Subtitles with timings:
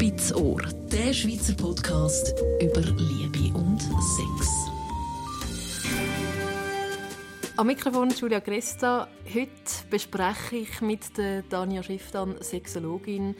[0.00, 4.70] Spitz Ohr, der Schweizer Podcast über Liebe und Sex.
[7.56, 9.08] Am Mikrofon Julia Cresta.
[9.26, 9.50] Heute
[9.90, 13.34] bespreche ich mit der Dania Schifftan, Sexologin,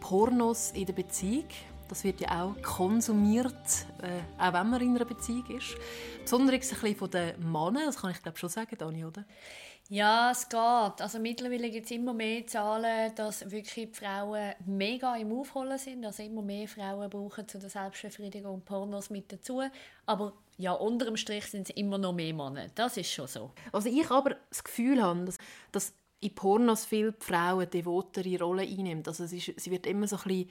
[0.00, 1.44] Pornos in der Beziehung.
[1.90, 3.52] Das wird ja auch konsumiert,
[4.00, 5.76] äh, auch wenn man in einer Beziehung ist.
[6.22, 9.26] Besonders ein bisschen von den Männern, das kann ich glaube schon sagen, Dani, oder?
[9.92, 11.02] Ja, es geht.
[11.02, 16.04] Also mittlerweile gibt es immer mehr Zahlen, dass wirklich die Frauen mega im Aufholen sind.
[16.04, 19.62] Also immer mehr Frauen brauchen zu der Selbstbefriedigung Pornos mit dazu.
[20.06, 22.68] Aber ja, unter dem Strich sind es immer noch mehr Männer.
[22.76, 23.50] Das ist schon so.
[23.72, 25.38] Also ich aber das Gefühl habe, dass,
[25.72, 29.02] dass in Pornos viele Frauen devotere Rolle einnehmen.
[29.04, 30.50] Also es ist, sie wird immer so ein bisschen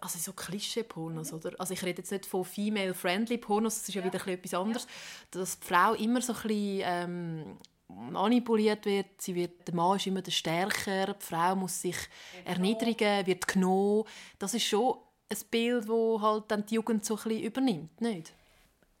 [0.00, 1.52] also so Klischee-Pornos, oder?
[1.58, 4.84] Also ich rede jetzt nicht von female-friendly Pornos, das ist ja, ja wieder etwas anderes.
[4.84, 5.40] Ja.
[5.40, 9.20] Dass die Frau immer so ein bisschen ähm, manipuliert wird.
[9.20, 11.96] Sie wird, der Mann ist immer der Stärker, die Frau muss sich
[12.44, 14.04] erniedrigen, wird genommen.
[14.38, 14.96] Das ist schon
[15.30, 18.32] ein Bild, das halt dann die Jugend so ein bisschen übernimmt, nicht?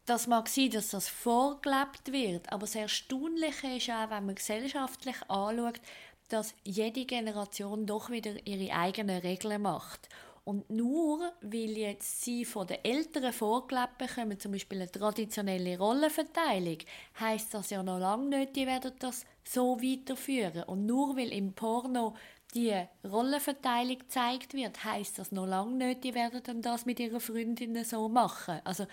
[0.06, 5.16] Das mag sein, dass das vorgelebt wird, aber das Erstaunliche ist auch, wenn man gesellschaftlich
[5.28, 5.80] anschaut,
[6.28, 10.08] dass jede Generation doch wieder ihre eigenen Regeln macht.
[10.48, 16.78] Und nur weil jetzt sie von den Eltern vorgelebt bekommen, zum Beispiel eine traditionelle Rollenverteilung,
[17.20, 20.62] heißt das ja noch lange nicht, die werden das so weiterführen.
[20.62, 22.16] Und nur weil im Porno
[22.54, 22.72] die
[23.04, 27.84] Rollenverteilung gezeigt wird, heißt das noch lange nicht, die werden dann das mit ihren Freundinnen
[27.84, 28.62] so machen.
[28.64, 28.86] Also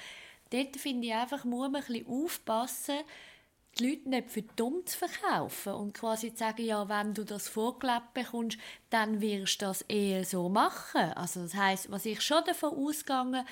[0.49, 2.97] dort finde ich einfach, muss man ein bisschen aufpassen,
[3.77, 7.47] die Leute nicht für dumm zu verkaufen und quasi zu sagen, ja, wenn du das
[7.49, 8.57] vorgelebt bekommst,
[8.89, 11.11] dann wirst du das eher so machen.
[11.13, 13.45] Also das heißt, was ich schon davon ausgegangen,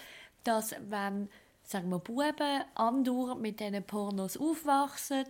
[0.44, 1.30] dass wenn,
[1.64, 5.26] sagen wir, Buben andauernd mit diesen Pornos aufwachsen,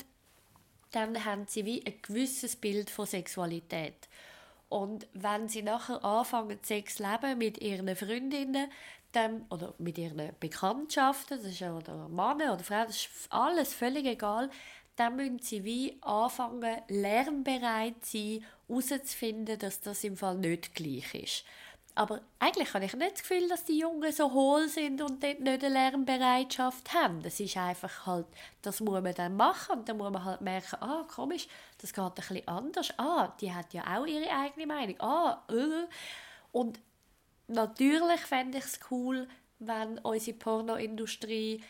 [0.92, 4.08] dann haben sie wie ein gewisses Bild von Sexualität.
[4.70, 8.72] Und wenn sie nachher anfangen, Sex zu leben mit ihren Freundinnen,
[9.12, 13.74] dann, oder mit ihren Bekanntschaften, das ist ja oder Mann oder Frau, das ist alles
[13.74, 14.50] völlig egal,
[14.96, 21.14] dann müssen sie wie anfangen, lernbereit zu sein, herauszufinden, dass das im Fall nicht gleich
[21.16, 21.44] ist.
[21.96, 25.40] Aber eigentlich habe ich nicht das Gefühl, dass die Jungen so hohl sind und dort
[25.40, 27.22] nicht eine Lernbereitschaft haben.
[27.22, 28.26] Das ist einfach halt,
[28.64, 31.48] das muss man dann machen und dann muss man halt merken, ah, komisch,
[31.80, 32.94] das geht ein bisschen anders.
[32.98, 35.00] Ah, die hat ja auch ihre eigene Meinung.
[35.02, 35.86] Ah, äh.
[36.52, 36.80] Und
[37.48, 39.28] natürlich fände ich es cool,
[39.60, 41.64] wenn unsere Pornoindustrie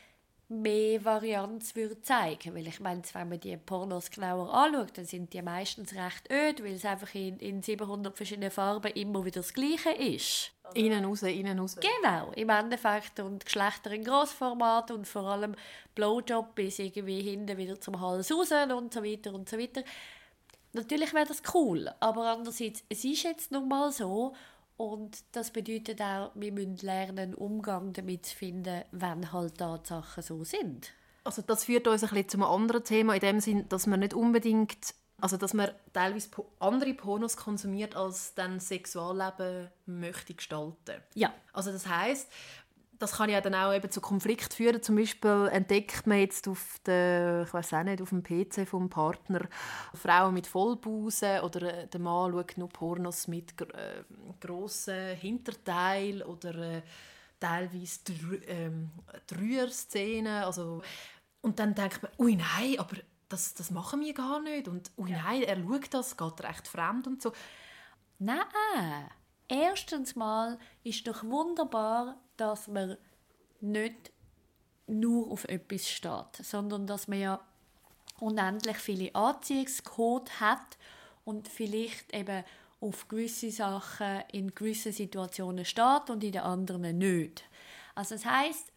[0.50, 2.56] mehr Varianz würde zeigen.
[2.56, 6.64] Weil ich meine, wenn man die Pornos genauer anschaut, dann sind die meistens recht öd,
[6.64, 10.52] weil es einfach in, in 700 verschiedenen Farben immer wieder das Gleiche ist.
[10.74, 11.76] Innen raus, innen raus.
[11.76, 13.20] Genau, im Endeffekt.
[13.20, 15.56] Und Geschlechter in Grossformat und vor allem
[15.96, 19.84] Blowjob bis irgendwie hinten wieder zum Hals raus und so weiter und so weiter.
[20.75, 24.34] Natürlich wäre das cool, aber andererseits, es ist jetzt nun mal so
[24.78, 30.24] und das bedeutet auch, wir müssen lernen, einen Umgang damit zu finden, wenn halt Tatsachen
[30.24, 30.92] so sind.
[31.24, 34.02] Also das führt uns ein bisschen zu einem anderen Thema, in dem Sinn, dass man
[34.02, 36.30] nicht unbedingt, also dass man teilweise
[36.60, 41.02] andere Pornos konsumiert, als dann Sexualleben möchte gestalten.
[41.14, 41.34] Ja.
[41.54, 42.30] Also das heißt,
[43.03, 44.81] das kann ja dann auch eben zu Konflikt führen.
[44.81, 48.90] Zum Beispiel entdeckt man jetzt auf der, ich weiß auch nicht, auf dem PC vom
[48.90, 49.41] Partner
[49.94, 54.03] Frauen mit Vollbusen oder äh, der Mann schaut nur Pornos mit äh,
[54.40, 56.81] grossen Hinterteil oder äh,
[57.42, 58.00] teilweise
[58.47, 58.92] ähm,
[59.38, 60.44] Rührszenen.
[60.46, 60.81] Also,
[61.42, 62.96] und dann denkt man, ui nein, aber
[63.28, 64.69] das, das machen wir gar nicht.
[64.69, 67.34] Und ui nein, er schaut das, geht recht fremd und so.
[68.19, 68.40] Nein,
[69.50, 72.98] erstens mal ist doch wunderbar, dass man
[73.62, 74.12] nicht
[74.88, 77.40] nur auf etwas steht, sondern dass man ja
[78.20, 80.78] unendlich viele Anziehungscode hat
[81.26, 82.44] und vielleicht eben
[82.82, 87.44] auf gewisse Sachen in gewissen Situationen steht und in den anderen nicht.
[87.96, 88.74] Also das heißt,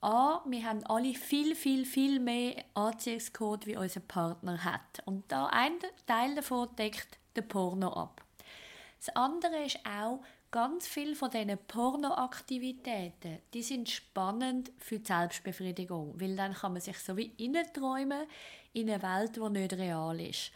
[0.00, 5.02] A, wir haben alle viel, viel, viel mehr Anziehungscode, wie unser Partner hat.
[5.06, 5.72] Und da ein
[6.06, 8.22] Teil davon deckt der Porno ab.
[8.98, 16.20] Das andere ist auch, ganz viel von diesen Pornoaktivitäten, die sind spannend für die Selbstbefriedigung,
[16.20, 17.32] weil dann kann man sich so wie
[17.72, 18.26] träumen
[18.72, 20.52] in eine Welt, die nicht real ist.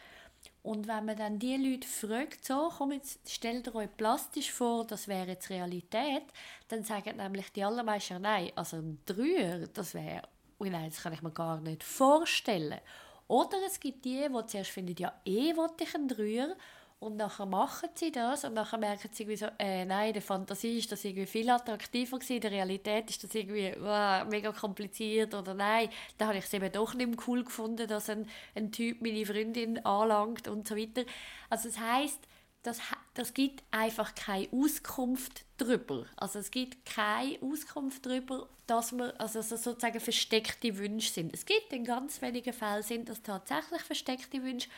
[0.63, 4.87] Und wenn man dann die Leute fragt, so, komm jetzt, stellt ihr euch plastisch vor,
[4.87, 6.25] das wäre jetzt Realität,
[6.69, 10.23] dann sagen nämlich die allermeisten, nein, also ein Dreier, das wäre,
[10.59, 12.81] oh nein, das kann ich mir gar nicht vorstellen.
[13.27, 16.57] Oder es gibt die, die zuerst finden, ja, eh wollte ich einen Dreier,
[17.03, 20.23] und nachher machen sie das und nachher merken sie irgendwie so, äh, nein, in der
[20.23, 25.35] Fantasie ist das irgendwie viel attraktiver gewesen, der Realität ist das irgendwie wow, mega kompliziert
[25.35, 29.03] oder nein, da habe ich es eben doch nicht cool gefunden, dass ein, ein Typ
[29.03, 31.03] meine Freundin anlangt und so weiter.
[31.51, 32.21] Also das heißt,
[32.63, 32.81] das,
[33.15, 36.07] das gibt einfach keine Auskunft darüber.
[36.17, 41.35] Also es gibt keine Auskunft darüber, dass man, also dass sozusagen versteckte Wünsche sind.
[41.35, 44.69] Es gibt in ganz wenigen Fällen sind das tatsächlich versteckte Wünsche,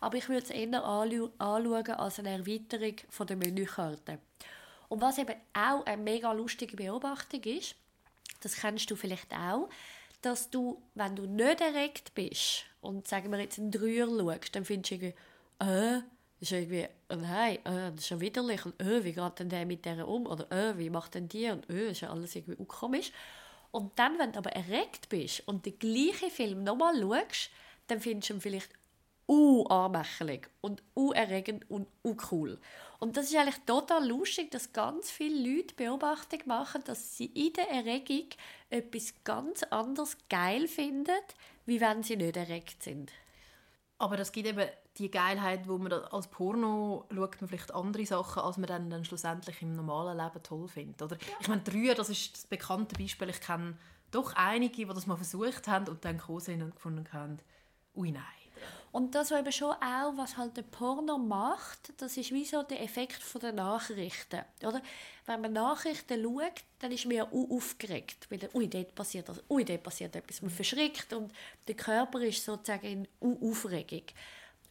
[0.00, 4.18] aber ich würde es eher anschauen als eine Erweiterung von der Menükarte.
[4.88, 7.74] Und was eben auch eine mega lustige Beobachtung ist,
[8.40, 9.68] das kennst du vielleicht auch,
[10.22, 14.64] dass du, wenn du nicht erregt bist und sagen wir jetzt einen Dreier schaust, dann
[14.64, 15.14] findest du irgendwie,
[15.60, 16.02] äh,
[16.44, 19.48] das ist irgendwie, oh nein, äh, das ist ja widerlich und äh, wie geht denn
[19.48, 22.36] der mit der um oder äh, wie macht denn die und äh, ist ja alles
[22.36, 23.12] irgendwie komisch.
[23.70, 27.50] Und dann, wenn du aber erregt bist und den gleichen Film nochmal schaust,
[27.86, 28.70] dann findest du ihn vielleicht
[29.26, 30.82] anmächelig und
[31.14, 31.88] erregend und
[32.30, 32.60] cool.
[33.00, 37.54] Und das ist eigentlich total lustig, dass ganz viele Leute Beobachtung machen, dass sie in
[37.54, 38.28] der Erregung
[38.68, 41.16] etwas ganz anderes geil finden,
[41.64, 43.10] wie wenn sie nicht erregt sind.
[43.98, 44.68] Aber das gibt eben
[44.98, 49.04] die Geilheit, wo man als Porno schaut man vielleicht andere Sachen, als man dann, dann
[49.04, 51.00] schlussendlich im normalen Leben toll findet.
[51.00, 51.16] Oder?
[51.16, 51.36] Ja.
[51.40, 53.28] Ich meine, Drühe, das ist das bekannte Beispiel.
[53.30, 53.76] Ich kenne
[54.10, 57.38] doch einige, die das mal versucht haben und dann gekommen sind und gefunden haben,
[57.94, 58.22] ui nein.
[58.94, 62.80] Und das eben schon auch, was halt der Porno macht, das ist wie so der
[62.80, 64.42] Effekt der Nachrichten.
[64.64, 64.80] Oder?
[65.26, 68.28] Wenn man Nachrichten schaut, dann ist man ja aufgeregt.
[68.30, 70.42] Weil, ui, dort passiert das, ui, dort passiert etwas.
[70.42, 71.32] Man verschrickt und
[71.66, 74.04] der Körper ist sozusagen in Aufregung.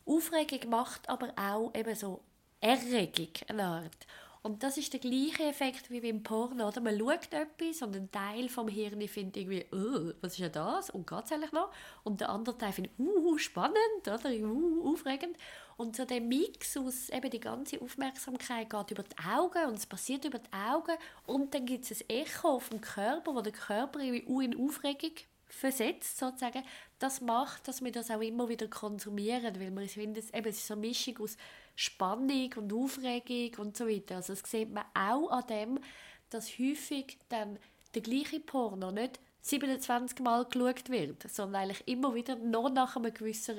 [0.06, 2.22] Aufregung macht aber auch eben so
[2.62, 4.08] Erregung, eine Art.
[4.46, 6.68] Und das ist der gleiche Effekt wie beim Porno.
[6.68, 6.82] Oder?
[6.82, 10.90] Man schaut etwas und ein Teil vom Hirn findet irgendwie, oh, was ist ja das?
[10.90, 11.72] Und geht es eigentlich noch?
[12.04, 14.30] Und der andere Teil findet, uh, spannend, oder?
[14.30, 15.38] Uh, aufregend.
[15.78, 19.86] Und so der Mix aus, eben die ganze Aufmerksamkeit geht über die Augen und es
[19.86, 23.54] passiert über die Augen und dann gibt es ein Echo auf dem Körper, wo der
[23.54, 25.14] Körper irgendwie uh, in Aufregung
[25.54, 26.64] versetzt, sozusagen.
[27.00, 30.68] Das macht, dass wir das auch immer wieder konsumieren, weil wir finden, eben, es ist
[30.68, 31.38] so eine Mischung aus
[31.76, 34.18] Spannung und Aufregung und so weiter.
[34.18, 35.80] Also das sieht man auch an dem,
[36.30, 37.58] dass häufig dann
[37.94, 43.14] der gleiche Porno nicht 27 Mal geschaut wird, sondern eigentlich immer wieder noch nach einem
[43.14, 43.58] gewissen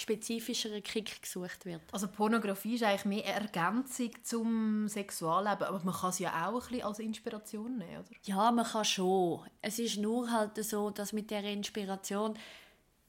[0.00, 1.82] spezifischeren Kick gesucht wird.
[1.92, 6.54] Also Pornografie ist eigentlich mehr eine Ergänzung zum Sexualleben, aber man kann es ja auch
[6.54, 8.16] ein bisschen als Inspiration nehmen, oder?
[8.24, 9.48] Ja, man kann schon.
[9.60, 12.38] Es ist nur halt so, dass mit der Inspiration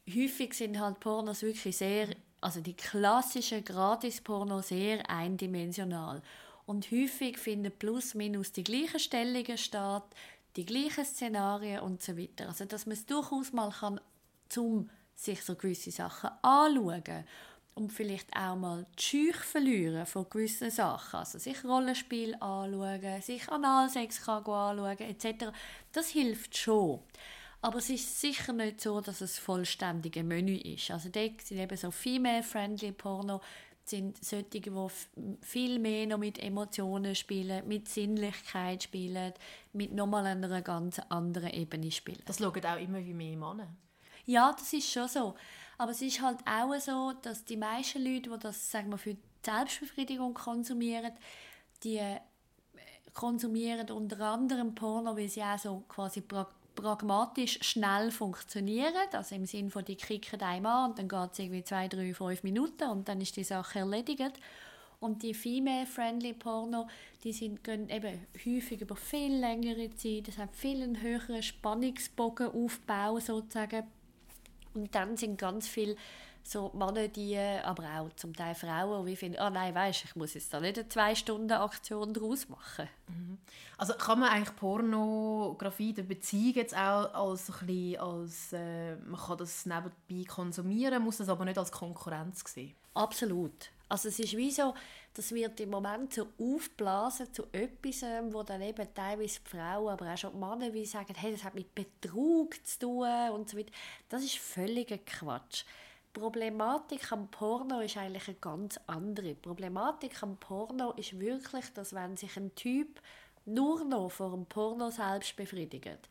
[0.08, 6.22] häufig sind halt Pornos wirklich sehr also die klassischen Gratis-Porno sehr eindimensional.
[6.66, 10.04] Und häufig finden plus minus die gleichen Stellungen statt,
[10.56, 12.48] die gleichen Szenarien und so weiter.
[12.48, 14.00] Also dass man es durchaus mal kann,
[14.50, 14.90] zum
[15.20, 17.26] sich so gewisse Sachen anschauen
[17.76, 21.20] und vielleicht auch mal die Scheuch verlieren von gewissen Sachen.
[21.20, 25.48] Also sich Rollenspiel anschauen, sich Analsex anschauen etc.
[25.92, 27.00] Das hilft schon.
[27.62, 30.92] Aber es ist sicher nicht so, dass es vollständige Menü ist.
[30.92, 33.42] Also dort sind eben so female-friendly Porno,
[33.84, 34.72] sind solche, die
[35.42, 39.34] viel mehr noch mit Emotionen spielen, mit Sinnlichkeit spielen,
[39.74, 42.22] mit nochmal einer ganz anderen Ebene spielen.
[42.26, 43.68] Das schauen auch immer wie mehr Männer.
[44.30, 45.34] Ja, das ist schon so.
[45.80, 49.16] Aber es ist halt auch so, dass die meisten Leute, die das sagen wir, für
[49.16, 51.14] die Selbstbefriedigung konsumieren,
[51.84, 52.20] die äh,
[53.16, 56.22] konsumieren unter anderem Porno, weil sie auch so quasi
[56.76, 58.94] pragmatisch schnell funktionieren.
[59.12, 62.44] Also im Sinne von, die kicken einmal und dann geht es irgendwie zwei, drei, fünf
[62.44, 64.40] Minuten und dann ist die Sache erledigt.
[65.00, 66.88] Und die female-friendly Porno,
[67.24, 70.28] die sind, gehen eben häufig über viel längere Zeit.
[70.28, 73.88] Das hat viel einen höheren Spannungsbogen aufbauen sozusagen.
[74.74, 75.96] Und dann sind ganz viele
[76.44, 80.34] so Männer, die, aber auch zum Teil Frauen, die finden, oh nein, weißt, ich muss
[80.34, 82.88] jetzt da nicht eine zwei Stunden Aktion daraus machen.
[83.08, 83.38] Mhm.
[83.78, 89.20] Also kann man eigentlich Pornografie der Beziehung jetzt auch als, ein bisschen als äh, man
[89.20, 92.74] kann das nebenbei konsumieren, muss das aber nicht als Konkurrenz sehen?
[92.94, 93.70] Absolut.
[93.90, 94.76] Also es ist wie so,
[95.16, 99.90] das wird im Moment so aufblasen zu etwas, ähm, wo dann eben teilweise die Frauen,
[99.90, 103.50] aber auch schon die Männer wie sagen, hey, das hat mit Betrug zu tun und
[103.50, 103.72] so weiter.
[104.08, 105.64] Das ist völliger Quatsch.
[106.14, 109.30] Problematik am Porno ist eigentlich eine ganz andere.
[109.30, 113.02] Die Problematik am Porno ist wirklich, dass wenn sich ein Typ
[113.46, 116.08] nur noch vor dem Porno selbst befriedigt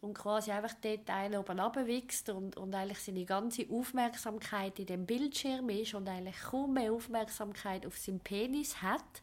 [0.00, 5.06] und quasi einfach dort einen oben runterwächst und, und eigentlich seine ganze Aufmerksamkeit in dem
[5.06, 9.22] Bildschirm ist und eigentlich kaum mehr Aufmerksamkeit auf seinen Penis hat,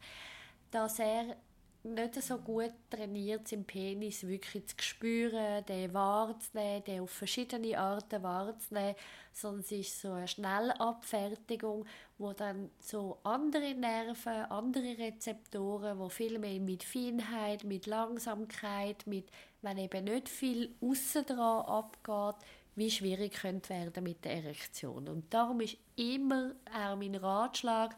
[0.71, 1.37] dass er
[1.83, 8.23] nicht so gut trainiert, seinen Penis wirklich zu spüren, den wahrzunehmen, den auf verschiedene Arten
[8.23, 8.95] wahrzunehmen,
[9.33, 11.85] sondern es ist so eine Schnellabfertigung,
[12.17, 19.29] wo dann so andere Nerven, andere Rezeptoren, wo viel mehr mit Feinheit, mit Langsamkeit, mit,
[19.61, 22.35] wenn eben nicht viel aussen dran abgeht,
[22.75, 25.07] wie schwierig könnte werden mit der Erektion.
[25.09, 27.95] Und darum ist immer auch mein Ratschlag,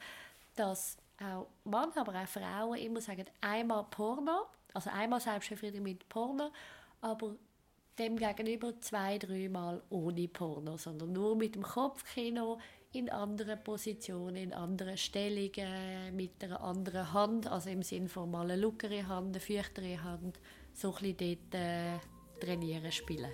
[0.56, 6.52] dass auch Männer, aber auch Frauen immer sagen, einmal Porno, also einmal Selbstbefriedigung mit Porno,
[7.02, 7.36] aber
[7.98, 12.60] dem gegenüber zwei, dreimal ohne Porno, sondern nur mit dem Kopfkino
[12.92, 18.50] in anderen Positionen, in anderen Stellungen, mit einer anderen Hand, also im Sinne von mal
[18.50, 20.40] eine lockere Hand, eine feuchtere Hand,
[20.74, 22.00] so ein bisschen dort äh,
[22.40, 23.32] trainieren, spielen.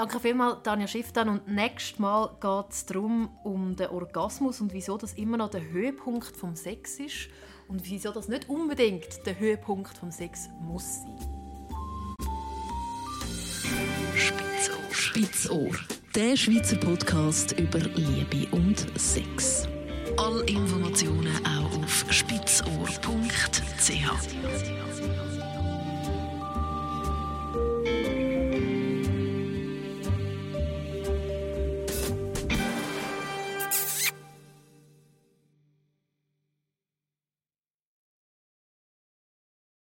[0.00, 1.28] Danke vielmals, Tanja Schifftan.
[1.28, 5.60] Und nächstes Mal geht es darum, um den Orgasmus und wieso das immer noch der
[5.60, 7.28] Höhepunkt vom Sex ist
[7.68, 11.18] und wieso das nicht unbedingt der Höhepunkt vom Sex muss sein.
[14.14, 14.90] Spitzohr.
[14.90, 15.70] Spitzohr.
[16.14, 19.68] Der Schweizer Podcast über Liebe und Sex.
[20.16, 22.70] Alle Informationen auch auf spitzohr.ch.